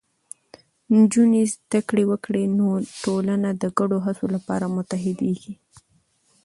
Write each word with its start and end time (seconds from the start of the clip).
نجونې 0.95 1.43
زده 1.53 1.79
کړه 1.89 2.03
وکړي، 2.11 2.43
نو 2.57 2.65
ټولنه 3.03 3.49
د 3.61 3.63
ګډو 3.77 3.97
هڅو 4.05 4.25
لپاره 4.35 4.65
متحدېږي. 4.75 5.53